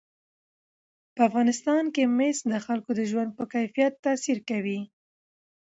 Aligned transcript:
په 1.15 1.21
افغانستان 1.29 1.83
کې 1.95 2.03
مس 2.17 2.37
د 2.51 2.53
خلکو 2.65 2.91
د 2.95 3.01
ژوند 3.11 3.29
په 3.37 3.43
کیفیت 3.53 3.93
تاثیر 4.05 4.37
کوي. 4.49 4.79